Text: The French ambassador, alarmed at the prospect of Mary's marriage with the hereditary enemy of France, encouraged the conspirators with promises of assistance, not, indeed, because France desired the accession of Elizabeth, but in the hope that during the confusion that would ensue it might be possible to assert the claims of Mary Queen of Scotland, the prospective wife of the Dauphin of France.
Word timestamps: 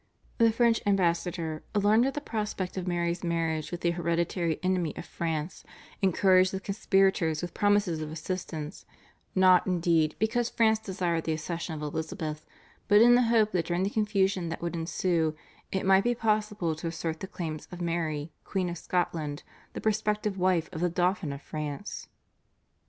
The 0.39 0.51
French 0.51 0.81
ambassador, 0.87 1.61
alarmed 1.75 2.07
at 2.07 2.15
the 2.15 2.21
prospect 2.21 2.75
of 2.75 2.87
Mary's 2.87 3.23
marriage 3.23 3.69
with 3.69 3.81
the 3.81 3.91
hereditary 3.91 4.59
enemy 4.63 4.95
of 4.97 5.05
France, 5.05 5.63
encouraged 6.01 6.51
the 6.51 6.59
conspirators 6.59 7.43
with 7.43 7.53
promises 7.53 8.01
of 8.01 8.11
assistance, 8.11 8.83
not, 9.35 9.67
indeed, 9.67 10.15
because 10.17 10.49
France 10.49 10.79
desired 10.79 11.25
the 11.25 11.33
accession 11.33 11.75
of 11.75 11.83
Elizabeth, 11.83 12.47
but 12.87 12.99
in 12.99 13.13
the 13.13 13.21
hope 13.29 13.51
that 13.51 13.67
during 13.67 13.83
the 13.83 13.91
confusion 13.91 14.49
that 14.49 14.59
would 14.59 14.73
ensue 14.75 15.35
it 15.71 15.85
might 15.85 16.03
be 16.03 16.15
possible 16.15 16.73
to 16.77 16.87
assert 16.87 17.19
the 17.19 17.27
claims 17.27 17.67
of 17.71 17.79
Mary 17.79 18.31
Queen 18.43 18.69
of 18.69 18.79
Scotland, 18.79 19.43
the 19.73 19.81
prospective 19.81 20.35
wife 20.35 20.67
of 20.73 20.81
the 20.81 20.89
Dauphin 20.89 21.31
of 21.31 21.43
France. 21.43 22.07